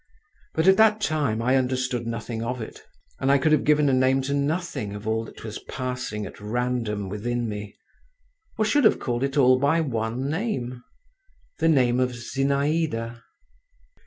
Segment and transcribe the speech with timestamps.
[0.55, 2.81] But at that time I understood nothing of it,
[3.19, 7.07] and could have given a name to nothing of all that was passing at random
[7.07, 7.75] within me,
[8.57, 13.21] or should have called it all by one name—the name of Zinaïda.